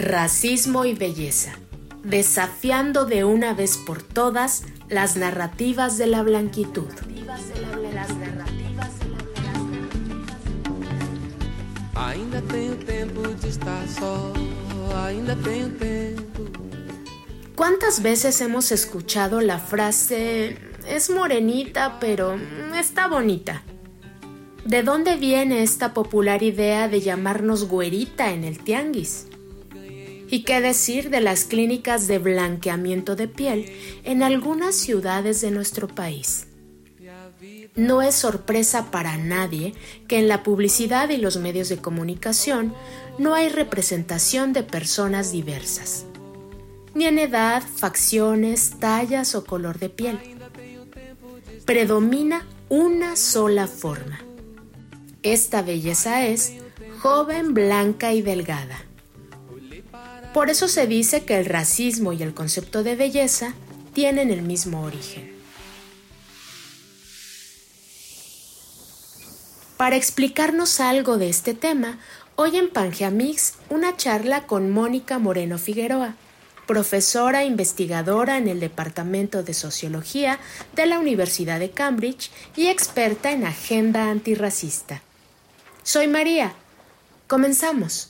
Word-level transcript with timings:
Racismo 0.00 0.86
y 0.86 0.94
belleza, 0.94 1.52
desafiando 2.02 3.04
de 3.04 3.24
una 3.24 3.52
vez 3.52 3.76
por 3.76 4.02
todas 4.02 4.64
las 4.88 5.18
narrativas 5.18 5.98
de 5.98 6.06
la 6.06 6.22
blanquitud. 6.22 6.88
¿Cuántas 17.54 18.02
veces 18.02 18.40
hemos 18.40 18.72
escuchado 18.72 19.42
la 19.42 19.58
frase 19.58 20.56
es 20.88 21.10
morenita 21.10 21.98
pero 22.00 22.38
está 22.74 23.06
bonita? 23.06 23.64
¿De 24.64 24.82
dónde 24.82 25.16
viene 25.16 25.62
esta 25.62 25.92
popular 25.92 26.42
idea 26.42 26.88
de 26.88 27.02
llamarnos 27.02 27.68
güerita 27.68 28.32
en 28.32 28.44
el 28.44 28.60
tianguis? 28.60 29.26
¿Y 30.30 30.44
qué 30.44 30.60
decir 30.60 31.10
de 31.10 31.20
las 31.20 31.44
clínicas 31.44 32.06
de 32.06 32.18
blanqueamiento 32.18 33.16
de 33.16 33.26
piel 33.26 33.72
en 34.04 34.22
algunas 34.22 34.76
ciudades 34.76 35.40
de 35.40 35.50
nuestro 35.50 35.88
país? 35.88 36.46
No 37.74 38.00
es 38.00 38.14
sorpresa 38.14 38.92
para 38.92 39.16
nadie 39.16 39.74
que 40.06 40.18
en 40.18 40.28
la 40.28 40.44
publicidad 40.44 41.08
y 41.08 41.16
los 41.16 41.36
medios 41.38 41.68
de 41.68 41.78
comunicación 41.78 42.74
no 43.18 43.34
hay 43.34 43.48
representación 43.48 44.52
de 44.52 44.62
personas 44.62 45.32
diversas, 45.32 46.04
ni 46.94 47.06
en 47.06 47.18
edad, 47.18 47.62
facciones, 47.62 48.78
tallas 48.78 49.34
o 49.34 49.44
color 49.44 49.80
de 49.80 49.88
piel. 49.88 50.18
Predomina 51.64 52.46
una 52.68 53.16
sola 53.16 53.66
forma. 53.66 54.20
Esta 55.24 55.62
belleza 55.62 56.26
es 56.26 56.54
joven, 57.00 57.52
blanca 57.52 58.12
y 58.12 58.22
delgada 58.22 58.84
por 60.32 60.50
eso 60.50 60.68
se 60.68 60.86
dice 60.86 61.24
que 61.24 61.38
el 61.38 61.46
racismo 61.46 62.12
y 62.12 62.22
el 62.22 62.34
concepto 62.34 62.82
de 62.82 62.96
belleza 62.96 63.54
tienen 63.92 64.30
el 64.30 64.42
mismo 64.42 64.82
origen. 64.82 65.40
Para 69.76 69.96
explicarnos 69.96 70.78
algo 70.78 71.16
de 71.16 71.30
este 71.30 71.54
tema, 71.54 71.98
hoy 72.36 72.58
en 72.58 72.68
Pangeamix 72.68 73.54
una 73.70 73.96
charla 73.96 74.46
con 74.46 74.70
Mónica 74.70 75.18
Moreno 75.18 75.58
Figueroa, 75.58 76.16
profesora 76.66 77.44
investigadora 77.44 78.36
en 78.38 78.46
el 78.46 78.60
Departamento 78.60 79.42
de 79.42 79.54
Sociología 79.54 80.38
de 80.76 80.86
la 80.86 80.98
Universidad 80.98 81.58
de 81.58 81.70
Cambridge 81.70 82.30
y 82.54 82.66
experta 82.66 83.32
en 83.32 83.44
agenda 83.44 84.10
antirracista. 84.10 85.02
Soy 85.82 86.06
María. 86.06 86.52
Comenzamos. 87.26 88.09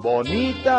Bonita 0.00 0.78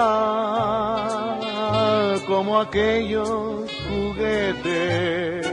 como 2.26 2.60
aquellos 2.60 3.70
juguetes 3.90 5.48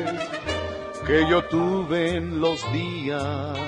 que 1.06 1.28
yo 1.28 1.44
tuve 1.44 2.16
en 2.16 2.40
los 2.40 2.60
días 2.72 3.58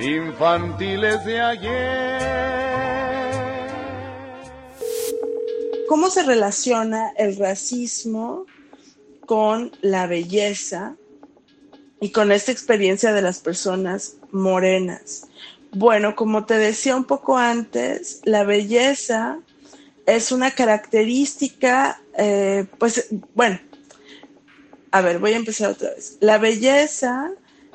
infantiles 0.00 1.24
de 1.24 1.40
ayer. 1.40 2.18
¿Cómo 5.88 6.10
se 6.10 6.22
relaciona 6.22 7.12
el 7.16 7.36
racismo 7.36 8.44
con 9.26 9.72
la 9.80 10.06
belleza 10.06 10.96
y 12.00 12.10
con 12.10 12.30
esta 12.30 12.52
experiencia 12.52 13.12
de 13.12 13.22
las 13.22 13.40
personas 13.40 14.16
morenas? 14.30 15.28
Bueno, 15.72 16.16
como 16.16 16.46
te 16.46 16.54
decía 16.54 16.96
un 16.96 17.04
poco 17.04 17.36
antes, 17.36 18.20
la 18.24 18.44
belleza 18.44 19.38
es 20.06 20.32
una 20.32 20.50
característica, 20.52 22.00
eh, 22.16 22.64
pues 22.78 23.08
bueno, 23.34 23.60
a 24.90 25.02
ver, 25.02 25.18
voy 25.18 25.32
a 25.32 25.36
empezar 25.36 25.70
otra 25.70 25.90
vez. 25.90 26.16
La 26.20 26.38
belleza 26.38 27.30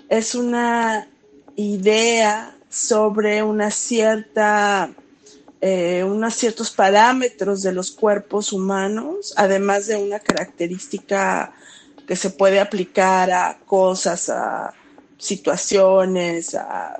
es 0.10 0.34
una 0.34 1.08
idea 1.56 2.58
sobre 2.68 3.44
una 3.44 3.70
cierta, 3.70 4.92
eh, 5.62 6.04
unos 6.04 6.34
ciertos 6.34 6.72
parámetros 6.72 7.62
de 7.62 7.74
los 7.74 7.92
cuerpos 7.92 8.52
humanos, 8.52 9.36
además 9.38 9.86
de 9.86 9.98
una 9.98 10.20
característica 10.20 11.54
que 12.08 12.16
se 12.16 12.32
puede 12.32 12.60
aplicar 12.60 13.30
a 13.32 13.60
cosas, 13.68 14.30
a 14.30 14.74
situaciones, 15.20 16.56
a 16.56 17.00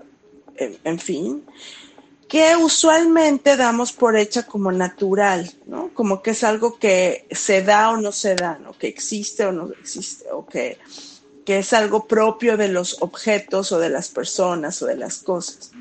en, 0.58 1.00
fin, 1.00 1.46
que 2.28 2.56
usualmente 2.56 3.58
damos 3.58 3.92
por 3.92 4.16
hecha 4.16 4.44
como 4.44 4.72
natural, 4.72 5.52
¿no? 5.68 5.94
Como 5.94 6.22
que 6.22 6.32
es 6.32 6.44
algo 6.44 6.80
que 6.80 7.28
se 7.32 7.62
da 7.62 7.92
o 7.92 7.98
no 7.98 8.12
se 8.12 8.36
da, 8.36 8.58
¿no? 8.58 8.74
Que 8.74 8.88
existe 8.88 9.46
o 9.46 9.52
no 9.52 9.70
existe, 9.72 10.32
o 10.32 10.46
que, 10.46 10.78
que 11.46 11.60
es 11.60 11.74
algo 11.74 12.08
propio 12.08 12.56
de 12.56 12.70
los 12.70 13.02
objetos 13.02 13.72
o 13.72 13.80
de 13.80 13.90
las 13.90 14.10
personas 14.10 14.82
o 14.82 14.86
de 14.86 14.96
las 14.96 15.18
cosas. 15.18 15.73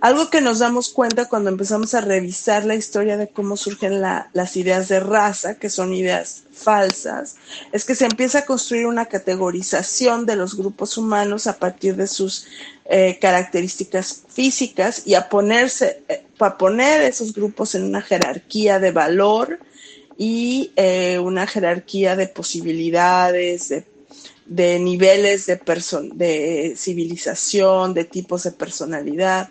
Algo 0.00 0.30
que 0.30 0.40
nos 0.40 0.58
damos 0.58 0.90
cuenta 0.90 1.28
cuando 1.28 1.50
empezamos 1.50 1.94
a 1.94 2.00
revisar 2.00 2.64
la 2.64 2.74
historia 2.74 3.16
de 3.16 3.28
cómo 3.28 3.56
surgen 3.56 4.00
las 4.00 4.56
ideas 4.56 4.88
de 4.88 5.00
raza, 5.00 5.54
que 5.54 5.70
son 5.70 5.92
ideas 5.92 6.44
falsas, 6.52 7.36
es 7.72 7.84
que 7.84 7.94
se 7.94 8.06
empieza 8.06 8.40
a 8.40 8.44
construir 8.46 8.86
una 8.86 9.06
categorización 9.06 10.26
de 10.26 10.36
los 10.36 10.56
grupos 10.56 10.96
humanos 10.96 11.46
a 11.46 11.58
partir 11.58 11.96
de 11.96 12.06
sus 12.06 12.46
eh, 12.86 13.18
características 13.20 14.22
físicas 14.28 15.02
y 15.06 15.14
a 15.14 15.28
ponerse, 15.28 16.02
eh, 16.08 16.24
a 16.38 16.56
poner 16.56 17.02
esos 17.02 17.32
grupos 17.32 17.74
en 17.74 17.84
una 17.84 18.02
jerarquía 18.02 18.78
de 18.78 18.92
valor 18.92 19.58
y 20.16 20.72
eh, 20.76 21.18
una 21.18 21.46
jerarquía 21.46 22.16
de 22.16 22.28
posibilidades, 22.28 23.74
de 24.46 24.78
niveles 24.78 25.46
de, 25.46 25.60
de 26.14 26.74
civilización, 26.76 27.94
de 27.94 28.04
tipos 28.04 28.44
de 28.44 28.52
personalidad. 28.52 29.50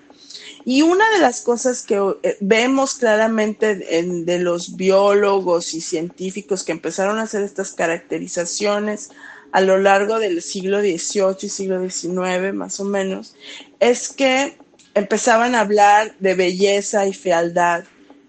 Y 0.65 0.81
una 0.81 1.07
de 1.11 1.19
las 1.19 1.41
cosas 1.41 1.83
que 1.83 2.01
eh, 2.23 2.37
vemos 2.41 2.95
claramente 2.95 3.75
de 3.75 4.39
los 4.39 4.75
biólogos 4.75 5.75
y 5.75 5.81
científicos 5.81 6.63
que 6.63 6.71
empezaron 6.71 7.19
a 7.19 7.23
hacer 7.23 7.43
estas 7.43 7.73
caracterizaciones 7.73 9.11
a 9.51 9.61
lo 9.61 9.77
largo 9.77 10.19
del 10.19 10.41
siglo 10.41 10.81
XVIII 10.81 11.37
y 11.43 11.49
siglo 11.49 11.89
XIX, 11.89 12.53
más 12.53 12.79
o 12.79 12.83
menos, 12.83 13.35
es 13.79 14.11
que 14.11 14.57
empezaban 14.95 15.53
a 15.55 15.61
hablar 15.61 16.15
de 16.19 16.33
belleza 16.33 17.05
y 17.05 17.13
fealdad 17.13 17.83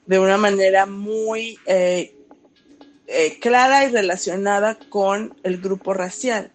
de 0.06 0.18
una 0.18 0.36
manera 0.36 0.86
muy 0.86 1.58
eh, 1.66 2.14
eh, 3.06 3.38
clara 3.40 3.84
y 3.84 3.90
relacionada 3.90 4.78
con 4.90 5.34
el 5.42 5.58
grupo 5.58 5.94
racial. 5.94 6.50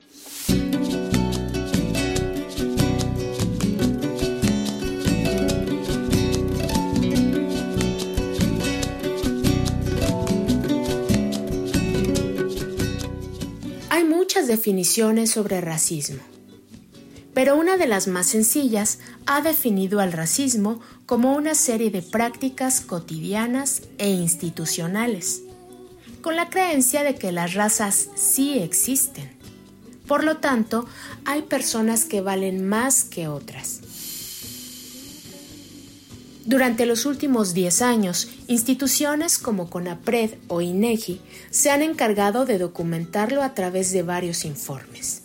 Muchas 14.31 14.47
definiciones 14.47 15.31
sobre 15.31 15.59
racismo, 15.59 16.21
pero 17.33 17.57
una 17.57 17.75
de 17.75 17.85
las 17.85 18.07
más 18.07 18.27
sencillas 18.27 18.99
ha 19.25 19.41
definido 19.41 19.99
al 19.99 20.13
racismo 20.13 20.79
como 21.05 21.35
una 21.35 21.53
serie 21.53 21.91
de 21.91 22.01
prácticas 22.01 22.79
cotidianas 22.79 23.81
e 23.97 24.09
institucionales 24.09 25.41
con 26.21 26.37
la 26.37 26.49
creencia 26.49 27.03
de 27.03 27.15
que 27.15 27.33
las 27.33 27.55
razas 27.55 28.07
sí 28.15 28.57
existen. 28.59 29.29
Por 30.07 30.23
lo 30.23 30.37
tanto, 30.37 30.85
hay 31.25 31.41
personas 31.41 32.05
que 32.05 32.21
valen 32.21 32.65
más 32.65 33.03
que 33.03 33.27
otras. 33.27 33.81
Durante 36.51 36.85
los 36.85 37.05
últimos 37.05 37.53
10 37.53 37.81
años, 37.81 38.27
instituciones 38.47 39.37
como 39.37 39.69
CONAPRED 39.69 40.31
o 40.49 40.59
INEGI 40.59 41.21
se 41.49 41.71
han 41.71 41.81
encargado 41.81 42.45
de 42.45 42.57
documentarlo 42.57 43.41
a 43.41 43.53
través 43.53 43.93
de 43.93 44.03
varios 44.03 44.43
informes. 44.43 45.21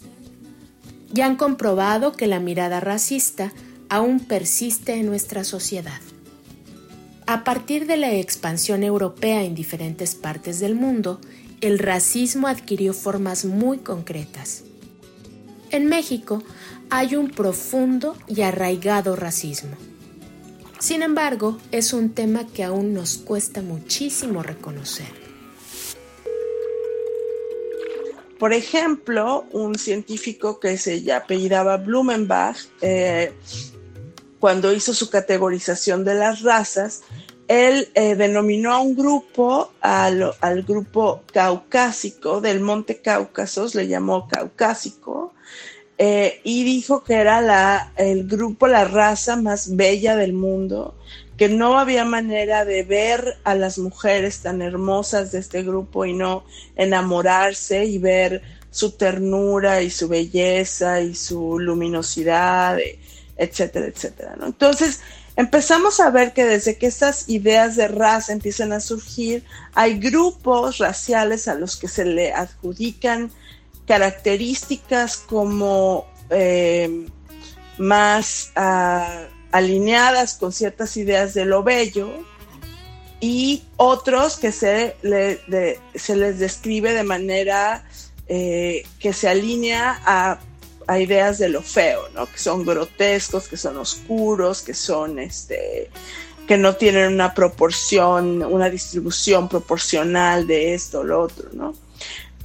Y 1.12 1.22
han 1.22 1.34
comprobado 1.34 2.12
que 2.12 2.28
la 2.28 2.38
mirada 2.38 2.78
racista 2.78 3.52
aún 3.88 4.20
persiste 4.20 5.00
en 5.00 5.06
nuestra 5.06 5.42
sociedad. 5.42 6.00
A 7.26 7.42
partir 7.42 7.88
de 7.88 7.96
la 7.96 8.12
expansión 8.12 8.84
europea 8.84 9.42
en 9.42 9.56
diferentes 9.56 10.14
partes 10.14 10.60
del 10.60 10.76
mundo, 10.76 11.20
el 11.60 11.80
racismo 11.80 12.46
adquirió 12.46 12.94
formas 12.94 13.44
muy 13.44 13.78
concretas. 13.78 14.62
En 15.72 15.86
México 15.86 16.44
hay 16.88 17.16
un 17.16 17.30
profundo 17.30 18.16
y 18.28 18.42
arraigado 18.42 19.16
racismo 19.16 19.76
sin 20.78 21.02
embargo, 21.02 21.58
es 21.72 21.92
un 21.92 22.10
tema 22.10 22.46
que 22.46 22.64
aún 22.64 22.94
nos 22.94 23.18
cuesta 23.18 23.62
muchísimo 23.62 24.42
reconocer. 24.42 25.26
Por 28.38 28.52
ejemplo, 28.52 29.46
un 29.52 29.76
científico 29.76 30.60
que 30.60 30.76
se 30.76 31.10
apellidaba 31.12 31.78
Blumenbach, 31.78 32.58
eh, 32.82 33.32
cuando 34.38 34.72
hizo 34.72 34.92
su 34.92 35.08
categorización 35.08 36.04
de 36.04 36.14
las 36.14 36.42
razas, 36.42 37.02
él 37.48 37.88
eh, 37.94 38.14
denominó 38.14 38.72
a 38.72 38.80
un 38.80 38.94
grupo, 38.94 39.72
al, 39.80 40.32
al, 40.40 40.62
grupo 40.62 41.22
caucásico 41.32 42.40
del 42.40 42.60
Monte 42.60 43.00
Cáucasos, 43.00 43.74
le 43.74 43.86
llamó 43.86 44.28
caucásico, 44.28 45.32
eh, 45.98 46.40
y 46.44 46.64
dijo 46.64 47.02
que 47.02 47.14
era 47.14 47.40
la, 47.40 47.92
el 47.96 48.26
grupo, 48.26 48.66
la 48.66 48.84
raza 48.84 49.36
más 49.36 49.76
bella 49.76 50.14
del 50.16 50.34
mundo, 50.34 50.94
que 51.36 51.48
no 51.48 51.78
había 51.78 52.04
manera 52.04 52.64
de 52.64 52.82
ver 52.82 53.38
a 53.44 53.54
las 53.54 53.78
mujeres 53.78 54.40
tan 54.40 54.62
hermosas 54.62 55.32
de 55.32 55.38
este 55.38 55.62
grupo 55.62 56.04
y 56.04 56.12
no 56.12 56.44
enamorarse 56.76 57.84
y 57.84 57.98
ver 57.98 58.42
su 58.70 58.92
ternura 58.92 59.80
y 59.80 59.90
su 59.90 60.06
belleza 60.08 61.00
y 61.00 61.14
su 61.14 61.58
luminosidad, 61.58 62.78
etcétera, 63.36 63.86
etcétera. 63.86 64.36
Entonces, 64.44 65.00
empezamos 65.34 66.00
a 66.00 66.10
ver 66.10 66.34
que 66.34 66.44
desde 66.44 66.76
que 66.76 66.86
estas 66.86 67.28
ideas 67.28 67.76
de 67.76 67.88
raza 67.88 68.34
empiezan 68.34 68.72
a 68.72 68.80
surgir, 68.80 69.44
hay 69.74 69.98
grupos 69.98 70.76
raciales 70.78 71.48
a 71.48 71.54
los 71.54 71.76
que 71.76 71.88
se 71.88 72.04
le 72.04 72.34
adjudican 72.34 73.30
características 73.86 75.16
como 75.16 76.06
eh, 76.30 77.06
más 77.78 78.52
ah, 78.56 79.26
alineadas 79.52 80.34
con 80.34 80.52
ciertas 80.52 80.96
ideas 80.96 81.34
de 81.34 81.44
lo 81.44 81.62
bello 81.62 82.10
y 83.20 83.64
otros 83.76 84.36
que 84.36 84.52
se, 84.52 84.96
se 85.94 86.16
les 86.16 86.38
describe 86.38 86.92
de 86.92 87.02
manera 87.02 87.84
eh, 88.28 88.84
que 88.98 89.12
se 89.12 89.28
alinea 89.28 90.00
a, 90.04 90.38
ideas 90.98 91.38
de 91.38 91.48
lo 91.48 91.62
feo, 91.62 92.02
¿no? 92.14 92.26
que 92.26 92.38
son 92.38 92.64
grotescos, 92.64 93.48
que 93.48 93.56
son 93.56 93.76
oscuros, 93.76 94.62
que 94.62 94.72
son 94.72 95.18
este 95.18 95.90
que 96.46 96.56
no 96.56 96.76
tienen 96.76 97.12
una 97.12 97.34
proporción, 97.34 98.44
una 98.44 98.70
distribución 98.70 99.48
proporcional 99.48 100.46
de 100.46 100.74
esto 100.74 101.00
o 101.00 101.04
lo 101.04 101.22
otro, 101.22 101.48
¿no? 101.52 101.74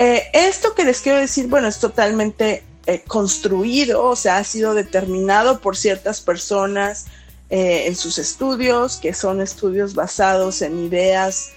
Eh, 0.04 0.32
esto 0.34 0.74
que 0.74 0.84
les 0.84 1.00
quiero 1.00 1.20
decir, 1.20 1.46
bueno, 1.46 1.68
es 1.68 1.78
totalmente 1.78 2.64
eh, 2.88 3.04
construido, 3.06 4.04
o 4.06 4.16
sea, 4.16 4.38
ha 4.38 4.44
sido 4.44 4.74
determinado 4.74 5.60
por 5.60 5.78
ciertas 5.78 6.22
personas 6.22 7.06
eh, 7.52 7.84
en 7.86 7.96
sus 7.96 8.18
estudios, 8.18 8.98
que 8.98 9.14
son 9.14 9.42
estudios 9.42 9.94
basados 9.94 10.64
en 10.64 10.86
ideas 10.86 11.52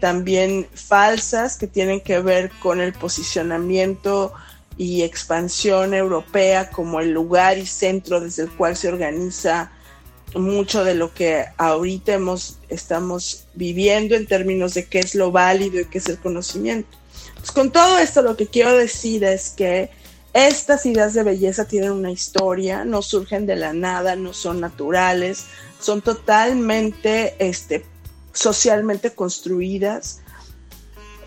también 0.00 0.68
falsas 0.72 1.56
que 1.56 1.66
tienen 1.66 2.00
que 2.00 2.20
ver 2.20 2.52
con 2.62 2.80
el 2.80 2.92
posicionamiento 2.92 4.32
y 4.78 5.02
expansión 5.02 5.92
europea 5.92 6.70
como 6.70 7.00
el 7.00 7.10
lugar 7.10 7.58
y 7.58 7.66
centro 7.66 8.20
desde 8.20 8.44
el 8.44 8.50
cual 8.52 8.76
se 8.76 8.88
organiza 8.88 9.72
mucho 10.36 10.84
de 10.84 10.94
lo 10.94 11.12
que 11.12 11.46
ahorita 11.58 12.14
hemos, 12.14 12.58
estamos 12.68 13.44
viviendo 13.54 14.14
en 14.14 14.26
términos 14.26 14.72
de 14.74 14.86
qué 14.86 15.00
es 15.00 15.16
lo 15.16 15.32
válido 15.32 15.80
y 15.80 15.86
qué 15.86 15.98
es 15.98 16.06
el 16.06 16.18
conocimiento. 16.18 16.96
Pues, 17.44 17.52
con 17.52 17.70
todo 17.70 17.98
esto 17.98 18.22
lo 18.22 18.38
que 18.38 18.46
quiero 18.46 18.74
decir 18.74 19.22
es 19.22 19.50
que 19.50 19.90
estas 20.32 20.86
ideas 20.86 21.12
de 21.12 21.24
belleza 21.24 21.66
tienen 21.66 21.90
una 21.90 22.10
historia, 22.10 22.86
no 22.86 23.02
surgen 23.02 23.44
de 23.44 23.54
la 23.54 23.74
nada, 23.74 24.16
no 24.16 24.32
son 24.32 24.62
naturales, 24.62 25.44
son 25.78 26.00
totalmente 26.00 27.34
este, 27.38 27.84
socialmente 28.32 29.10
construidas 29.10 30.20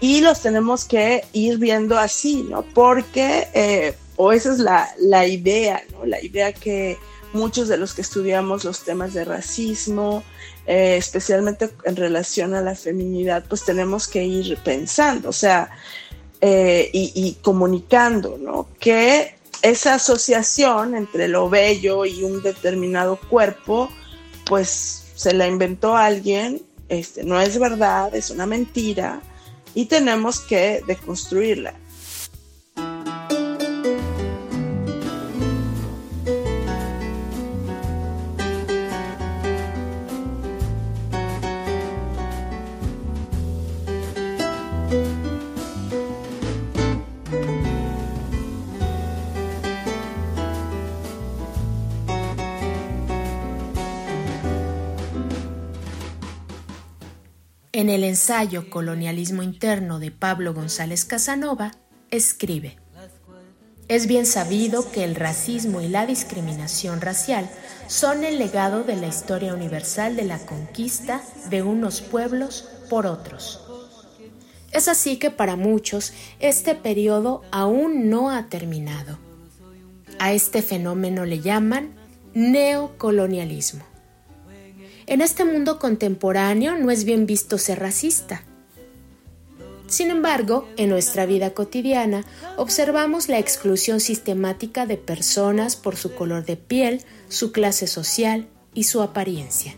y 0.01 0.21
los 0.21 0.41
tenemos 0.41 0.85
que 0.85 1.23
ir 1.33 1.59
viendo 1.59 1.99
así, 1.99 2.41
¿no? 2.49 2.63
Porque, 2.63 3.49
eh, 3.53 3.95
o 4.15 4.31
esa 4.31 4.53
es 4.53 4.57
la, 4.57 4.89
la 4.97 5.27
idea, 5.27 5.83
¿no? 5.91 6.03
La 6.03 6.19
idea 6.19 6.51
que 6.51 6.97
muchos 7.31 7.67
de 7.67 7.77
los 7.77 7.93
que 7.93 8.01
estudiamos 8.01 8.63
los 8.63 8.83
temas 8.83 9.13
de 9.13 9.23
racismo, 9.23 10.23
eh, 10.65 10.97
especialmente 10.97 11.69
en 11.83 11.95
relación 11.95 12.55
a 12.55 12.61
la 12.61 12.73
feminidad, 12.73 13.45
pues 13.47 13.63
tenemos 13.63 14.07
que 14.07 14.23
ir 14.25 14.57
pensando, 14.63 15.29
o 15.29 15.33
sea, 15.33 15.69
eh, 16.41 16.89
y, 16.93 17.35
comunicando, 17.41 18.37
¿no? 18.39 18.67
Que 18.79 19.35
esa 19.61 19.95
asociación 19.95 20.95
entre 20.95 21.27
lo 21.27 21.49
bello 21.49 22.05
y 22.05 22.23
un 22.23 22.43
determinado 22.43 23.19
cuerpo, 23.29 23.89
pues 24.45 25.05
se 25.15 25.33
la 25.33 25.47
inventó 25.47 25.95
alguien, 25.95 26.61
este, 26.89 27.23
no 27.23 27.41
es 27.41 27.57
verdad, 27.57 28.13
es 28.15 28.29
una 28.29 28.45
mentira 28.45 29.21
y 29.73 29.85
tenemos 29.85 30.39
que 30.39 30.81
deconstruirla. 30.87 31.73
En 57.77 57.91
el 57.91 58.03
ensayo 58.03 58.71
Colonialismo 58.71 59.43
Interno 59.43 59.99
de 59.99 60.09
Pablo 60.09 60.55
González 60.55 61.05
Casanova, 61.05 61.73
escribe, 62.09 62.75
Es 63.87 64.07
bien 64.07 64.25
sabido 64.25 64.91
que 64.91 65.03
el 65.03 65.13
racismo 65.13 65.79
y 65.81 65.87
la 65.87 66.07
discriminación 66.07 67.01
racial 67.01 67.47
son 67.85 68.23
el 68.23 68.39
legado 68.39 68.83
de 68.83 68.95
la 68.95 69.05
historia 69.05 69.53
universal 69.53 70.15
de 70.15 70.23
la 70.23 70.39
conquista 70.39 71.21
de 71.51 71.61
unos 71.61 72.01
pueblos 72.01 72.67
por 72.89 73.05
otros. 73.05 73.61
Es 74.71 74.87
así 74.87 75.17
que 75.17 75.29
para 75.29 75.55
muchos 75.55 76.13
este 76.39 76.73
periodo 76.73 77.43
aún 77.51 78.09
no 78.09 78.31
ha 78.31 78.49
terminado. 78.49 79.19
A 80.17 80.33
este 80.33 80.63
fenómeno 80.63 81.25
le 81.25 81.41
llaman 81.41 81.93
neocolonialismo. 82.33 83.85
En 85.07 85.21
este 85.21 85.45
mundo 85.45 85.79
contemporáneo 85.79 86.77
no 86.77 86.91
es 86.91 87.05
bien 87.05 87.25
visto 87.25 87.57
ser 87.57 87.79
racista. 87.79 88.43
Sin 89.87 90.11
embargo, 90.11 90.67
en 90.75 90.89
nuestra 90.89 91.25
vida 91.25 91.51
cotidiana 91.51 92.25
observamos 92.57 93.29
la 93.29 93.39
exclusión 93.39 94.01
sistemática 94.01 94.85
de 94.85 94.97
personas 94.97 95.77
por 95.77 95.95
su 95.95 96.13
color 96.13 96.45
de 96.45 96.57
piel, 96.57 97.01
su 97.29 97.53
clase 97.53 97.87
social 97.87 98.49
y 98.73 98.83
su 98.83 99.01
apariencia. 99.01 99.75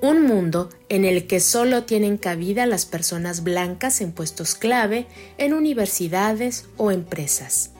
Un 0.00 0.22
mundo 0.22 0.70
en 0.88 1.04
el 1.04 1.26
que 1.26 1.40
solo 1.40 1.82
tienen 1.82 2.18
cabida 2.18 2.66
las 2.66 2.86
personas 2.86 3.42
blancas 3.42 4.00
en 4.00 4.12
puestos 4.12 4.54
clave 4.54 5.08
en 5.38 5.54
universidades 5.54 6.66
o 6.76 6.92
empresas. 6.92 7.70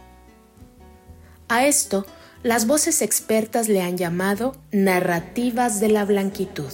A 1.47 1.65
esto 1.65 2.07
las 2.43 2.67
voces 2.67 3.03
expertas 3.03 3.69
le 3.69 3.83
han 3.83 3.97
llamado 3.97 4.57
narrativas 4.73 5.81
de 5.81 5.89
la 5.89 6.05
blanquitud. 6.05 6.73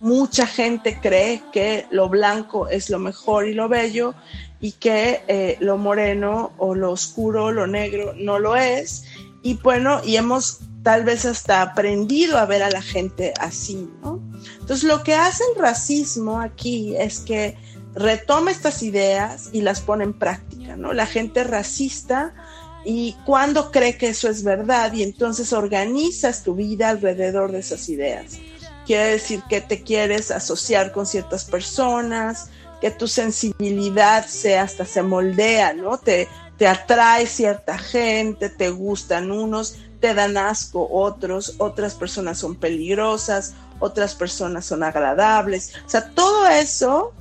Mucha 0.00 0.46
gente 0.46 0.98
cree 1.00 1.42
que 1.52 1.86
lo 1.90 2.08
blanco 2.08 2.68
es 2.68 2.90
lo 2.90 2.98
mejor 2.98 3.48
y 3.48 3.54
lo 3.54 3.68
bello 3.68 4.14
y 4.60 4.72
que 4.72 5.22
eh, 5.28 5.56
lo 5.60 5.78
moreno 5.78 6.52
o 6.58 6.74
lo 6.74 6.92
oscuro, 6.92 7.52
lo 7.52 7.66
negro 7.66 8.14
no 8.16 8.38
lo 8.38 8.56
es. 8.56 9.04
Y 9.42 9.54
bueno, 9.54 10.00
y 10.04 10.16
hemos 10.16 10.60
tal 10.84 11.02
vez 11.02 11.24
hasta 11.24 11.62
aprendido 11.62 12.38
a 12.38 12.44
ver 12.44 12.62
a 12.62 12.70
la 12.70 12.82
gente 12.82 13.32
así, 13.40 13.90
¿no? 14.02 14.22
Entonces, 14.60 14.84
lo 14.84 15.02
que 15.02 15.14
hace 15.14 15.42
el 15.54 15.60
racismo 15.60 16.40
aquí 16.40 16.94
es 16.96 17.20
que 17.20 17.56
retoma 17.94 18.50
estas 18.50 18.82
ideas 18.82 19.48
y 19.52 19.62
las 19.62 19.80
pone 19.80 20.04
en 20.04 20.12
práctica, 20.12 20.76
¿no? 20.76 20.92
La 20.92 21.06
gente 21.06 21.42
racista 21.42 22.34
y 22.84 23.16
cuando 23.24 23.72
cree 23.72 23.96
que 23.96 24.08
eso 24.08 24.28
es 24.28 24.44
verdad 24.44 24.92
y 24.92 25.02
entonces 25.02 25.54
organizas 25.54 26.42
tu 26.42 26.54
vida 26.54 26.90
alrededor 26.90 27.50
de 27.50 27.60
esas 27.60 27.88
ideas. 27.88 28.38
Quiere 28.84 29.06
decir 29.06 29.42
que 29.48 29.62
te 29.62 29.82
quieres 29.82 30.30
asociar 30.30 30.92
con 30.92 31.06
ciertas 31.06 31.46
personas, 31.46 32.50
que 32.82 32.90
tu 32.90 33.08
sensibilidad 33.08 34.26
se 34.26 34.58
hasta 34.58 34.84
se 34.84 35.02
moldea, 35.02 35.72
¿no? 35.72 35.96
Te, 35.96 36.28
te 36.58 36.66
atrae 36.66 37.26
cierta 37.26 37.78
gente, 37.78 38.50
te 38.50 38.68
gustan 38.68 39.30
unos, 39.30 39.78
te 40.04 40.12
dan 40.12 40.36
asco 40.36 40.86
otros, 40.90 41.54
otras 41.56 41.94
personas 41.94 42.36
son 42.36 42.56
peligrosas, 42.56 43.54
otras 43.78 44.14
personas 44.14 44.66
son 44.66 44.82
agradables. 44.82 45.72
O 45.86 45.88
sea, 45.88 46.10
todo 46.10 46.46
eso 46.46 47.14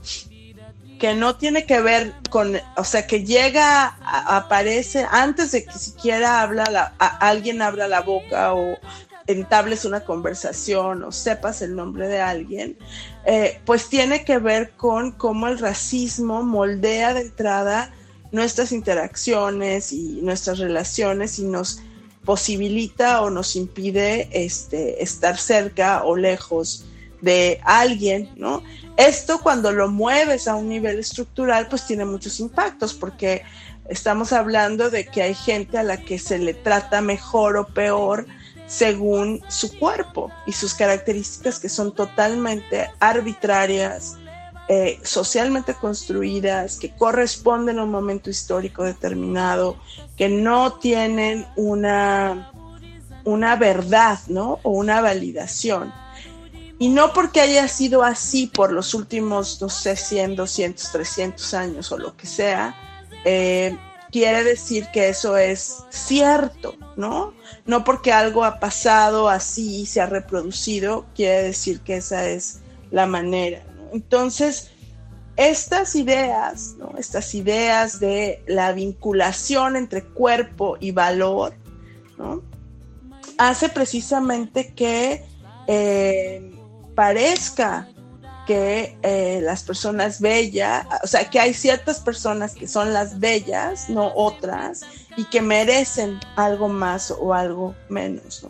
que 1.00 1.14
no 1.14 1.38
tiene 1.38 1.66
que 1.66 1.80
ver 1.80 2.12
con, 2.30 2.58
o 2.76 2.84
sea, 2.84 3.08
que 3.08 3.24
llega, 3.24 3.96
aparece 4.04 5.08
antes 5.10 5.54
de 5.54 5.64
que 5.64 5.72
siquiera 5.72 6.42
habla 6.42 6.94
alguien 6.98 7.62
abra 7.62 7.88
la 7.88 8.02
boca 8.02 8.54
o 8.54 8.78
entables 9.28 9.86
una 9.86 10.02
conversación 10.02 11.06
o 11.06 11.14
sepas 11.14 11.62
el 11.62 11.78
nombre 11.78 12.10
de 12.10 12.20
alguien, 12.20 12.78
eh, 13.26 13.62
pues 13.64 13.88
tiene 13.88 14.26
que 14.26 14.40
ver 14.40 14.72
con 14.72 15.14
cómo 15.14 15.48
el 15.48 15.58
racismo 15.58 16.44
moldea 16.44 17.14
de 17.14 17.22
entrada 17.22 17.94
nuestras 18.34 18.74
interacciones 18.74 19.94
y 19.94 20.20
nuestras 20.22 20.60
relaciones 20.60 21.40
y 21.40 21.46
nos 21.46 21.80
posibilita 22.26 23.22
o 23.22 23.30
nos 23.30 23.56
impide 23.56 24.30
este, 24.32 25.04
estar 25.04 25.38
cerca 25.38 26.04
o 26.04 26.16
lejos 26.16 26.86
de 27.22 27.60
alguien, 27.64 28.30
¿no? 28.36 28.64
Esto 28.98 29.40
cuando 29.40 29.72
lo 29.72 29.90
mueves 29.90 30.48
a 30.48 30.56
un 30.56 30.70
nivel 30.70 31.00
estructural, 31.00 31.68
pues 31.68 31.88
tiene 31.88 32.06
muchos 32.06 32.40
impactos, 32.40 32.94
porque 32.94 33.44
estamos 33.90 34.34
hablando 34.34 34.90
de 34.90 35.06
que 35.06 35.22
hay 35.24 35.34
gente 35.34 35.78
a 35.78 35.84
la 35.84 35.98
que 35.98 36.20
se 36.20 36.38
le 36.38 36.54
trata 36.54 37.02
mejor 37.02 37.58
o 37.58 37.68
peor 37.68 38.26
según 38.68 39.42
su 39.50 39.78
cuerpo 39.78 40.32
y 40.46 40.52
sus 40.52 40.74
características 40.74 41.60
que 41.60 41.70
son 41.70 41.94
totalmente 41.94 42.90
arbitrarias, 43.00 44.18
eh, 44.70 45.00
socialmente 45.04 45.74
construidas, 45.74 46.78
que 46.78 46.96
corresponden 46.96 47.80
a 47.80 47.84
un 47.84 47.92
momento 47.92 48.30
histórico 48.30 48.84
determinado, 48.84 49.78
que 50.16 50.30
no 50.30 50.74
tienen 50.74 51.46
una, 51.56 52.52
una 53.26 53.56
verdad, 53.58 54.20
¿no? 54.28 54.60
O 54.64 54.72
una 54.72 55.02
validación. 55.02 55.94
Y 56.80 56.90
no 56.90 57.14
porque 57.14 57.42
haya 57.42 57.68
sido 57.68 58.04
así 58.04 58.48
por 58.48 58.72
los 58.72 58.94
últimos, 58.94 59.62
no 59.62 59.70
sé, 59.70 59.96
100, 59.96 60.36
200, 60.36 60.92
300 60.92 61.54
años 61.54 61.92
o 61.92 61.98
lo 61.98 62.16
que 62.16 62.28
sea, 62.28 62.76
eh, 63.26 63.78
quiere 64.12 64.44
decir 64.44 64.88
que 64.94 65.10
eso 65.10 65.38
es 65.38 65.84
cierto, 65.90 66.76
¿no? 66.96 67.34
No 67.66 67.84
porque 67.84 68.12
algo 68.12 68.44
ha 68.44 68.60
pasado 68.60 69.28
así 69.28 69.82
y 69.82 69.86
se 69.86 70.02
ha 70.02 70.06
reproducido, 70.06 71.06
quiere 71.16 71.44
decir 71.44 71.82
que 71.82 71.98
esa 71.98 72.30
es 72.30 72.60
la 72.92 73.08
manera. 73.08 73.64
Entonces, 73.94 74.72
estas 75.38 75.96
ideas, 75.96 76.76
¿no? 76.78 76.94
estas 76.98 77.34
ideas 77.34 78.00
de 78.00 78.44
la 78.48 78.72
vinculación 78.74 79.76
entre 79.76 80.04
cuerpo 80.04 80.78
y 80.80 80.92
valor, 80.92 81.54
¿no? 82.18 82.44
hace 83.38 83.70
precisamente 83.70 84.74
que 84.74 85.26
eh, 85.68 86.52
parezca 86.96 87.88
que 88.46 88.98
eh, 89.04 89.40
las 89.42 89.64
personas 89.64 90.20
bellas, 90.20 90.86
o 91.02 91.08
sea, 91.08 91.30
que 91.30 91.40
hay 91.40 91.54
ciertas 91.54 92.02
personas 92.02 92.54
que 92.54 92.68
son 92.68 92.92
las 92.92 93.20
bellas, 93.20 93.90
no 93.90 94.12
otras, 94.16 94.82
y 95.16 95.24
que 95.26 95.42
merecen 95.42 96.20
algo 96.36 96.68
más 96.68 97.12
o 97.12 97.34
algo 97.34 97.74
menos. 97.90 98.46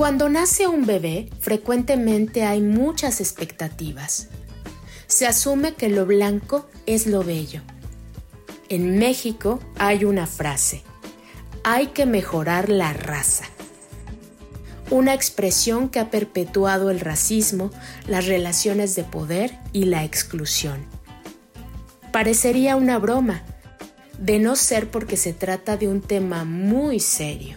Cuando 0.00 0.30
nace 0.30 0.66
un 0.66 0.86
bebé, 0.86 1.28
frecuentemente 1.40 2.44
hay 2.44 2.62
muchas 2.62 3.20
expectativas 3.20 4.28
se 5.10 5.26
asume 5.26 5.74
que 5.74 5.90
lo 5.90 6.06
blanco 6.06 6.66
es 6.86 7.06
lo 7.06 7.22
bello. 7.22 7.60
En 8.70 8.98
México 8.98 9.60
hay 9.76 10.06
una 10.06 10.26
frase, 10.26 10.82
hay 11.64 11.88
que 11.88 12.06
mejorar 12.06 12.70
la 12.70 12.94
raza. 12.94 13.44
Una 14.88 15.12
expresión 15.12 15.90
que 15.90 15.98
ha 15.98 16.10
perpetuado 16.10 16.90
el 16.90 17.00
racismo, 17.00 17.70
las 18.06 18.26
relaciones 18.26 18.94
de 18.94 19.04
poder 19.04 19.58
y 19.72 19.84
la 19.84 20.04
exclusión. 20.04 20.86
Parecería 22.12 22.76
una 22.76 22.98
broma, 22.98 23.42
de 24.18 24.38
no 24.38 24.56
ser 24.56 24.90
porque 24.90 25.16
se 25.16 25.32
trata 25.32 25.76
de 25.76 25.88
un 25.88 26.00
tema 26.00 26.44
muy 26.44 27.00
serio. 27.00 27.56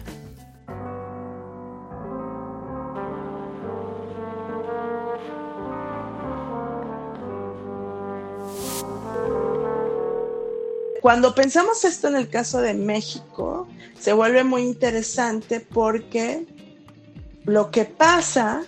Cuando 11.04 11.34
pensamos 11.34 11.84
esto 11.84 12.08
en 12.08 12.16
el 12.16 12.30
caso 12.30 12.62
de 12.62 12.72
México, 12.72 13.68
se 14.00 14.14
vuelve 14.14 14.42
muy 14.42 14.62
interesante 14.62 15.60
porque 15.60 16.46
lo 17.44 17.70
que 17.70 17.84
pasa 17.84 18.62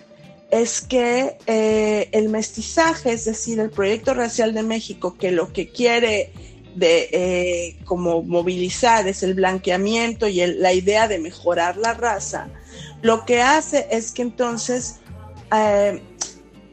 es 0.51 0.81
que 0.81 1.39
eh, 1.47 2.09
el 2.11 2.29
mestizaje, 2.29 3.13
es 3.13 3.25
decir, 3.25 3.59
el 3.59 3.71
proyecto 3.71 4.13
racial 4.13 4.53
de 4.53 4.61
México, 4.61 5.17
que 5.17 5.31
lo 5.31 5.51
que 5.51 5.69
quiere 5.69 6.31
de 6.75 7.09
eh, 7.11 7.79
como 7.85 8.21
movilizar 8.21 9.07
es 9.07 9.23
el 9.23 9.33
blanqueamiento 9.33 10.27
y 10.27 10.45
la 10.45 10.73
idea 10.73 11.07
de 11.07 11.17
mejorar 11.17 11.75
la 11.77 11.95
raza, 11.95 12.49
lo 13.01 13.25
que 13.25 13.41
hace 13.41 13.87
es 13.89 14.11
que 14.11 14.21
entonces 14.21 14.99
eh, 15.51 16.03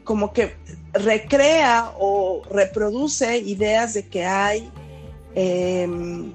como 0.05 0.35
que 0.35 0.57
recrea 0.93 1.95
o 1.99 2.43
reproduce 2.51 3.39
ideas 3.39 3.95
de 3.95 4.07
que 4.07 4.27
hay 4.27 4.71
Em, 5.35 6.33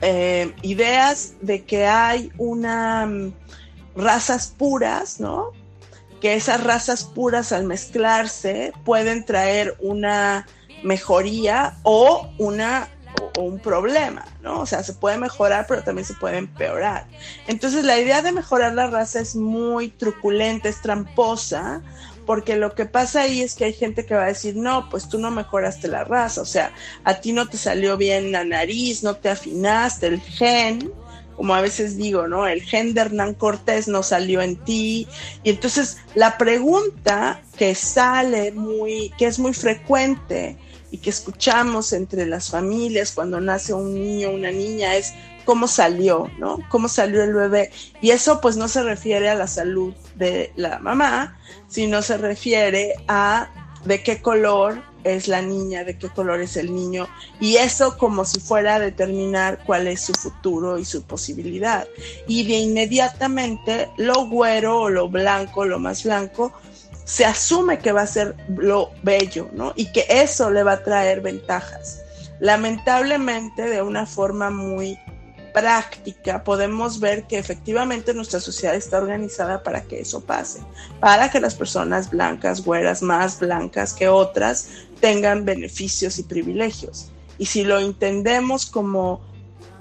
em, 0.00 0.54
ideas 0.62 1.34
de 1.42 1.64
que 1.64 1.86
hay 1.86 2.32
una 2.38 3.06
mm, 3.06 3.32
razas 3.96 4.54
puras, 4.56 5.20
¿no? 5.20 5.52
Que 6.20 6.34
esas 6.34 6.64
razas 6.64 7.04
puras 7.04 7.52
al 7.52 7.64
mezclarse 7.64 8.72
pueden 8.84 9.24
traer 9.24 9.76
una 9.80 10.46
mejoría 10.82 11.76
o 11.82 12.28
una 12.38 12.88
o 13.36 13.42
un 13.42 13.58
problema, 13.58 14.24
¿no? 14.42 14.60
O 14.60 14.66
sea, 14.66 14.82
se 14.82 14.92
puede 14.92 15.18
mejorar, 15.18 15.66
pero 15.66 15.82
también 15.82 16.04
se 16.04 16.14
puede 16.14 16.38
empeorar. 16.38 17.06
Entonces, 17.46 17.84
la 17.84 17.98
idea 17.98 18.22
de 18.22 18.32
mejorar 18.32 18.74
la 18.74 18.88
raza 18.88 19.20
es 19.20 19.34
muy 19.34 19.88
truculenta, 19.88 20.68
es 20.68 20.80
tramposa, 20.80 21.82
porque 22.28 22.56
lo 22.56 22.74
que 22.74 22.84
pasa 22.84 23.22
ahí 23.22 23.40
es 23.40 23.54
que 23.54 23.64
hay 23.64 23.72
gente 23.72 24.04
que 24.04 24.14
va 24.14 24.24
a 24.24 24.26
decir, 24.26 24.54
no, 24.54 24.90
pues 24.90 25.08
tú 25.08 25.16
no 25.16 25.30
mejoraste 25.30 25.88
la 25.88 26.04
raza, 26.04 26.42
o 26.42 26.44
sea, 26.44 26.74
a 27.02 27.22
ti 27.22 27.32
no 27.32 27.48
te 27.48 27.56
salió 27.56 27.96
bien 27.96 28.32
la 28.32 28.44
nariz, 28.44 29.02
no 29.02 29.16
te 29.16 29.30
afinaste, 29.30 30.08
el 30.08 30.20
gen, 30.20 30.92
como 31.38 31.54
a 31.54 31.60
veces 31.60 31.96
digo, 31.96 32.26
¿no? 32.26 32.48
El 32.48 32.62
gen 32.62 32.94
de 32.94 33.02
Hernán 33.02 33.34
Cortés 33.34 33.86
no 33.86 34.02
salió 34.02 34.42
en 34.42 34.56
ti. 34.56 35.06
Y 35.44 35.50
entonces 35.50 35.98
la 36.16 36.36
pregunta 36.36 37.40
que 37.56 37.76
sale 37.76 38.50
muy, 38.50 39.12
que 39.16 39.26
es 39.26 39.38
muy 39.38 39.54
frecuente 39.54 40.58
y 40.90 40.98
que 40.98 41.10
escuchamos 41.10 41.92
entre 41.92 42.26
las 42.26 42.50
familias 42.50 43.12
cuando 43.12 43.40
nace 43.40 43.72
un 43.72 43.94
niño 43.94 44.32
una 44.32 44.50
niña 44.50 44.96
es, 44.96 45.14
cómo 45.44 45.68
salió, 45.68 46.28
¿no? 46.38 46.58
Cómo 46.70 46.88
salió 46.88 47.22
el 47.22 47.32
bebé. 47.32 47.70
Y 48.00 48.10
eso 48.10 48.40
pues 48.40 48.56
no 48.56 48.66
se 48.66 48.82
refiere 48.82 49.28
a 49.28 49.36
la 49.36 49.46
salud 49.46 49.94
de 50.16 50.52
la 50.56 50.80
mamá, 50.80 51.38
sino 51.68 52.02
se 52.02 52.18
refiere 52.18 52.94
a 53.06 53.48
de 53.84 54.02
qué 54.02 54.20
color 54.20 54.82
es 55.08 55.28
la 55.28 55.42
niña, 55.42 55.84
de 55.84 55.98
qué 55.98 56.08
color 56.08 56.40
es 56.40 56.56
el 56.56 56.74
niño, 56.74 57.08
y 57.40 57.56
eso 57.56 57.96
como 57.98 58.24
si 58.24 58.40
fuera 58.40 58.76
a 58.76 58.80
determinar 58.80 59.60
cuál 59.64 59.86
es 59.88 60.02
su 60.02 60.12
futuro 60.12 60.78
y 60.78 60.84
su 60.84 61.02
posibilidad. 61.02 61.86
Y 62.26 62.46
de 62.46 62.58
inmediatamente 62.58 63.90
lo 63.96 64.26
güero 64.26 64.82
o 64.82 64.88
lo 64.88 65.08
blanco, 65.08 65.64
lo 65.64 65.78
más 65.78 66.04
blanco, 66.04 66.52
se 67.04 67.24
asume 67.24 67.78
que 67.78 67.92
va 67.92 68.02
a 68.02 68.06
ser 68.06 68.36
lo 68.56 68.90
bello, 69.02 69.48
¿no? 69.52 69.72
Y 69.76 69.90
que 69.92 70.04
eso 70.08 70.50
le 70.50 70.62
va 70.62 70.72
a 70.72 70.84
traer 70.84 71.22
ventajas. 71.22 72.02
Lamentablemente, 72.38 73.62
de 73.62 73.82
una 73.82 74.04
forma 74.06 74.50
muy 74.50 74.98
práctica 75.52 76.44
podemos 76.44 77.00
ver 77.00 77.26
que 77.26 77.38
efectivamente 77.38 78.14
nuestra 78.14 78.40
sociedad 78.40 78.74
está 78.74 78.98
organizada 78.98 79.62
para 79.62 79.82
que 79.82 80.00
eso 80.00 80.20
pase, 80.20 80.60
para 81.00 81.30
que 81.30 81.40
las 81.40 81.54
personas 81.54 82.10
blancas, 82.10 82.64
güeras, 82.64 83.02
más 83.02 83.38
blancas 83.38 83.92
que 83.92 84.08
otras, 84.08 84.68
tengan 85.00 85.44
beneficios 85.44 86.18
y 86.18 86.22
privilegios. 86.22 87.10
Y 87.38 87.46
si 87.46 87.64
lo 87.64 87.78
entendemos 87.78 88.66
como 88.66 89.20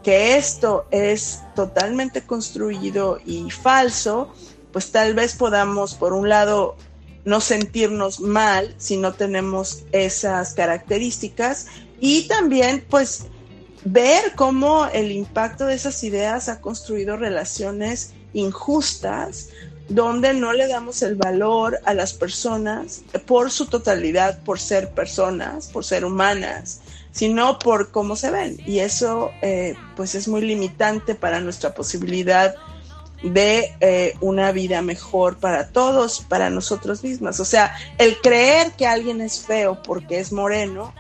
que 0.04 0.38
esto 0.38 0.88
es 0.92 1.42
totalmente 1.56 2.22
construido 2.22 3.20
y 3.26 3.50
falso, 3.52 4.34
pues 4.72 4.92
tal 4.92 5.16
vez 5.16 5.36
podamos, 5.36 5.96
por 5.96 6.14
un 6.14 6.30
lado, 6.30 6.78
no 7.26 7.42
sentirnos 7.42 8.22
mal 8.22 8.74
si 8.78 8.96
no 8.96 9.14
tenemos 9.14 9.84
esas 9.92 10.54
características 10.54 11.68
y 12.00 12.28
también 12.28 12.86
pues 12.90 13.26
ver 13.92 14.34
cómo 14.36 14.88
el 14.88 15.12
impacto 15.12 15.66
de 15.66 15.76
esas 15.76 16.04
ideas 16.04 16.50
ha 16.50 16.60
construido 16.60 17.18
relaciones 17.18 18.14
injustas 18.34 19.50
donde 19.90 20.34
no 20.34 20.52
le 20.52 20.68
damos 20.68 21.02
el 21.02 21.16
valor 21.16 21.80
a 21.86 21.94
las 21.94 22.14
personas 22.14 23.04
por 23.26 23.52
su 23.52 23.68
totalidad, 23.68 24.40
por 24.44 24.60
ser 24.60 24.92
personas, 24.92 25.68
por 25.68 25.86
ser 25.86 26.04
humanas, 26.04 26.82
sino 27.12 27.58
por 27.58 27.92
cómo 27.92 28.18
se 28.18 28.30
ven. 28.30 28.58
Y 28.66 28.80
eso 28.80 29.32
eh, 29.42 29.76
pues 29.96 30.16
es 30.16 30.28
muy 30.28 30.42
limitante 30.42 31.16
para 31.16 31.40
nuestra 31.40 31.74
posibilidad 31.74 32.56
de 33.24 33.76
eh, 33.80 34.14
una 34.20 34.52
vida 34.52 34.82
mejor 34.82 35.38
para 35.38 35.70
todos, 35.70 36.20
para 36.20 36.50
nosotros 36.50 37.02
mismas. 37.04 37.40
O 37.40 37.46
sea, 37.46 37.74
el 37.98 38.20
creer 38.20 38.74
que 38.74 38.86
alguien 38.86 39.22
es 39.22 39.40
feo 39.40 39.82
porque 39.82 40.20
es 40.20 40.34
moreno, 40.34 40.94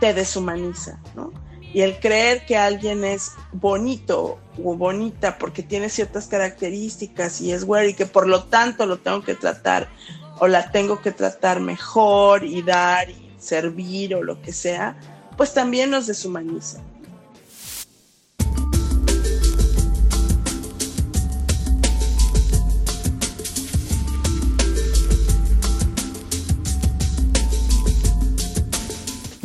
te 0.00 0.14
deshumaniza, 0.14 0.98
¿no? 1.14 1.45
Y 1.76 1.82
el 1.82 2.00
creer 2.00 2.46
que 2.46 2.56
alguien 2.56 3.04
es 3.04 3.32
bonito 3.52 4.38
o 4.64 4.74
bonita 4.76 5.36
porque 5.36 5.62
tiene 5.62 5.90
ciertas 5.90 6.26
características 6.26 7.42
y 7.42 7.52
es 7.52 7.66
güero 7.66 7.86
y 7.86 7.92
que 7.92 8.06
por 8.06 8.26
lo 8.26 8.44
tanto 8.44 8.86
lo 8.86 8.96
tengo 8.96 9.20
que 9.22 9.34
tratar 9.34 9.86
o 10.38 10.48
la 10.48 10.70
tengo 10.70 11.02
que 11.02 11.12
tratar 11.12 11.60
mejor 11.60 12.44
y 12.44 12.62
dar 12.62 13.10
y 13.10 13.30
servir 13.38 14.14
o 14.14 14.22
lo 14.22 14.40
que 14.40 14.54
sea, 14.54 14.96
pues 15.36 15.52
también 15.52 15.90
nos 15.90 16.06
deshumaniza. 16.06 16.80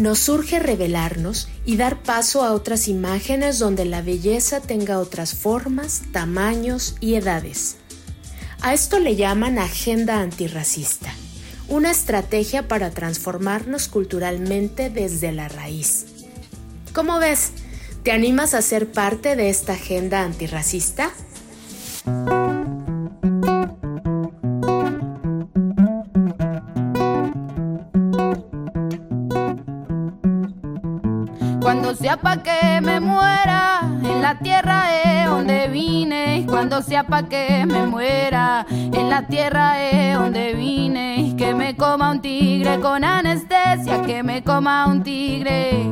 Nos 0.02 0.18
surge 0.18 0.58
revelarnos 0.58 1.48
y 1.64 1.78
dar 1.78 2.02
paso 2.02 2.44
a 2.44 2.54
otras 2.54 2.88
imágenes 2.88 3.60
donde 3.60 3.86
la 3.86 4.02
belleza 4.02 4.60
tenga 4.60 4.98
otras 4.98 5.36
formas, 5.36 6.02
tamaños 6.12 6.96
y 7.02 7.14
edades. 7.14 7.76
A 8.62 8.74
esto 8.74 8.98
le 8.98 9.16
llaman 9.16 9.60
agenda 9.60 10.20
antirracista, 10.22 11.14
una 11.68 11.92
estrategia 11.92 12.68
para 12.68 12.90
transformarnos 12.90 13.88
culturalmente 13.90 14.90
desde 14.90 15.32
la 15.34 15.50
raíz. 15.50 16.08
¿Cómo 16.96 17.20
ves? 17.20 17.52
¿Te 18.02 18.12
animas 18.12 18.56
a 18.56 18.64
ser 18.64 18.92
parte 18.92 19.36
de 19.36 19.52
esta 19.52 19.74
agenda 19.74 20.24
antirracista? 20.24 21.12
Sea 31.96 32.18
pa' 32.18 32.38
que 32.38 32.82
me 32.82 33.00
muera, 33.00 33.80
en 33.84 34.22
la 34.22 34.38
tierra 34.38 34.84
es 35.04 35.30
donde 35.30 35.68
vine. 35.68 36.46
Cuando 36.48 36.82
sea 36.82 37.04
pa' 37.04 37.24
que 37.24 37.66
me 37.66 37.86
muera, 37.86 38.66
en 38.70 39.10
la 39.10 39.26
tierra 39.28 39.82
es 39.82 40.18
donde 40.18 40.54
vine. 40.54 41.34
Que 41.38 41.54
me 41.54 41.76
coma 41.76 42.12
un 42.12 42.22
tigre 42.22 42.80
con 42.80 43.04
anestesia, 43.04 44.02
que 44.06 44.22
me 44.22 44.44
coma 44.44 44.86
un 44.88 45.02
tigre. 45.02 45.86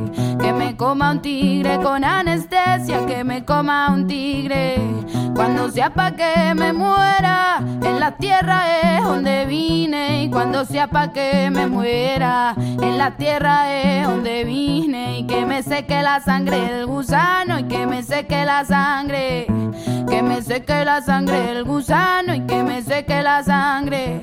Coma 0.80 1.10
un 1.10 1.20
tigre 1.20 1.76
con 1.82 2.02
anestesia, 2.04 3.04
que 3.04 3.22
me 3.22 3.44
coma 3.44 3.90
un 3.90 4.06
tigre. 4.06 4.78
Cuando 5.34 5.70
sea 5.70 5.90
pa' 5.90 6.12
que 6.12 6.54
me 6.54 6.72
muera, 6.72 7.58
en 7.82 8.00
la 8.00 8.16
tierra 8.16 8.62
es 8.80 9.04
donde 9.04 9.44
vine. 9.44 10.24
Y 10.24 10.30
cuando 10.30 10.64
sea 10.64 10.86
pa' 10.86 11.12
que 11.12 11.50
me 11.50 11.66
muera, 11.66 12.54
en 12.56 12.96
la 12.96 13.10
tierra 13.10 13.70
es 13.70 14.06
donde 14.06 14.44
vine. 14.44 15.18
Y 15.18 15.26
que 15.26 15.44
me 15.44 15.62
seque 15.62 16.02
la 16.02 16.18
sangre 16.20 16.58
del 16.58 16.86
gusano 16.86 17.58
y 17.58 17.64
que 17.64 17.86
me 17.86 18.02
seque 18.02 18.46
la 18.46 18.64
sangre. 18.64 19.48
Que 20.08 20.22
me 20.22 20.40
seque 20.40 20.86
la 20.86 21.02
sangre 21.02 21.42
del 21.42 21.64
gusano 21.64 22.29
y 22.34 22.40
que 22.46 22.62
me 22.62 22.82
seque 22.82 23.22
la 23.22 23.42
sangre. 23.42 24.22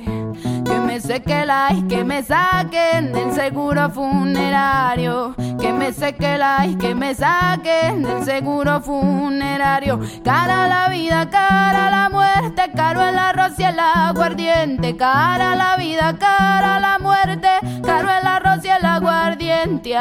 Que 0.64 0.80
me 0.80 1.00
seque 1.00 1.46
la 1.46 1.72
y 1.72 1.82
que 1.82 2.04
me 2.04 2.22
saquen 2.22 3.12
del 3.12 3.32
seguro 3.32 3.90
funerario. 3.90 5.34
Que 5.60 5.72
me 5.72 5.92
seque 5.92 6.38
la 6.38 6.66
y 6.66 6.76
que 6.76 6.94
me 6.94 7.14
saquen 7.14 8.02
del 8.02 8.24
seguro 8.24 8.80
funerario. 8.80 10.00
Cara 10.24 10.64
a 10.64 10.68
la 10.68 10.88
vida, 10.88 11.28
cara 11.30 11.88
a 11.88 11.90
la 11.90 12.08
muerte, 12.10 12.70
caro 12.74 13.02
el 13.02 13.18
arroz 13.18 13.58
y 13.58 13.64
el 13.64 13.78
aguardiente. 13.78 14.96
Cara 14.96 15.52
a 15.52 15.56
la 15.56 15.76
vida, 15.76 16.16
cara 16.18 16.76
a 16.76 16.80
la 16.80 16.98
muerte, 16.98 17.48
caro 17.84 18.08
el 18.10 18.26
arroz 18.26 18.64
y 18.64 18.68
el 18.68 18.84
aguardiente. 18.84 19.96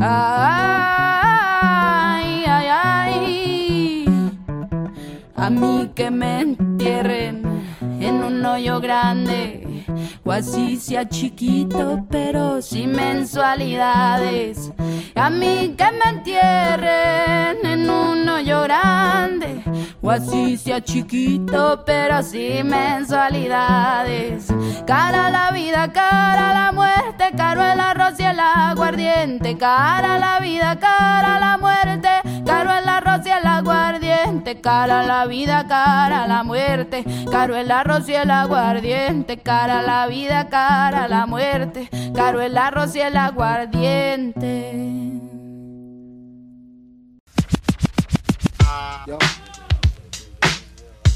Ay, 0.00 0.77
A 5.48 5.50
mí 5.50 5.90
que 5.94 6.10
me 6.10 6.42
entierren 6.42 7.42
en 7.80 8.22
un 8.22 8.44
hoyo 8.44 8.80
grande 8.80 9.82
o 10.22 10.30
así 10.30 10.76
sea 10.76 11.08
chiquito 11.08 12.04
pero 12.10 12.60
sin 12.60 12.92
mensualidades. 12.92 14.70
A 15.14 15.30
mí 15.30 15.74
que 15.74 15.86
me 15.90 16.18
entierren 16.18 17.64
en 17.64 17.88
un 17.88 18.28
hoyo 18.28 18.60
grande 18.64 19.62
o 20.02 20.10
así 20.10 20.58
sea 20.58 20.84
chiquito 20.84 21.82
pero 21.86 22.22
sin 22.22 22.66
mensualidades. 22.66 24.48
Cara 24.86 25.30
la 25.30 25.50
vida, 25.52 25.90
cara 25.94 26.52
la 26.52 26.72
muerte, 26.72 27.24
caro 27.34 27.64
el 27.64 27.80
arroz 27.80 28.20
y 28.20 28.24
el 28.24 28.38
aguardiente. 28.38 29.56
Cara 29.56 30.18
la 30.18 30.40
vida, 30.40 30.78
cara 30.78 31.40
la 31.40 31.56
muerte, 31.56 32.10
caro 32.44 32.70
el 32.76 32.86
arroz 32.86 33.24
y 33.24 33.30
el 33.30 33.46
aguardiente. 33.46 34.07
Cara 34.60 35.04
la 35.04 35.24
vida, 35.26 35.66
cara 35.66 36.26
la 36.26 36.42
muerte, 36.42 37.02
caro 37.30 37.56
el 37.56 37.70
arroz 37.70 38.06
y 38.10 38.14
el 38.14 38.30
aguardiente. 38.30 39.38
Cara 39.38 39.80
la 39.80 40.06
vida, 40.06 40.50
cara 40.50 41.08
la 41.08 41.24
muerte, 41.24 41.88
caro 42.14 42.42
el 42.42 42.58
arroz 42.58 42.94
y 42.94 43.00
el 43.00 43.16
aguardiente. 43.16 44.98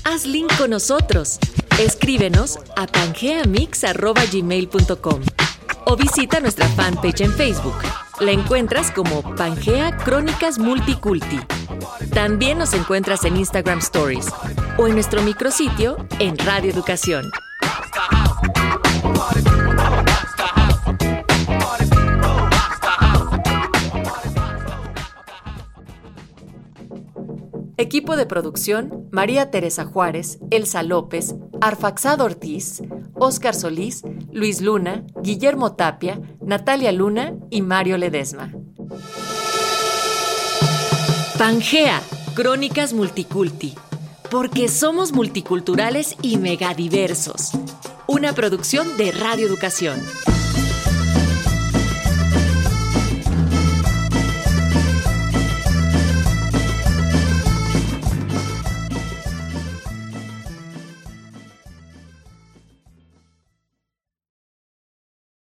Haz 0.04 0.24
link 0.24 0.50
con 0.56 0.70
nosotros. 0.70 1.38
Escríbenos 1.78 2.58
a 2.76 2.86
pangeamix.gmail.com 2.86 5.20
o 5.84 5.96
visita 5.96 6.40
nuestra 6.40 6.66
fanpage 6.68 7.20
en 7.20 7.32
Facebook. 7.32 7.76
La 8.20 8.30
encuentras 8.30 8.90
como 8.90 9.20
Pangea 9.36 9.98
Crónicas 9.98 10.58
Multiculti. 10.58 11.40
También 12.12 12.58
nos 12.58 12.72
encuentras 12.74 13.24
en 13.24 13.36
Instagram 13.36 13.78
Stories 13.78 14.26
o 14.78 14.86
en 14.86 14.94
nuestro 14.94 15.22
micrositio 15.22 15.96
en 16.18 16.36
Radio 16.38 16.70
Educación. 16.70 17.30
Equipo 27.82 28.16
de 28.16 28.26
producción, 28.26 29.08
María 29.10 29.50
Teresa 29.50 29.84
Juárez, 29.84 30.38
Elsa 30.50 30.82
López, 30.84 31.34
Arfaxado 31.60 32.24
Ortiz, 32.24 32.80
Óscar 33.14 33.54
Solís, 33.54 34.02
Luis 34.30 34.60
Luna, 34.60 35.04
Guillermo 35.20 35.74
Tapia, 35.74 36.20
Natalia 36.40 36.92
Luna 36.92 37.34
y 37.50 37.60
Mario 37.62 37.98
Ledesma. 37.98 38.52
Pangea, 41.42 42.00
Crónicas 42.36 42.92
Multiculti, 42.92 43.74
porque 44.30 44.68
somos 44.68 45.10
multiculturales 45.10 46.14
y 46.22 46.36
megadiversos. 46.36 47.50
Una 48.06 48.32
producción 48.32 48.96
de 48.96 49.10
Radio 49.10 49.48
Educación. 49.48 50.00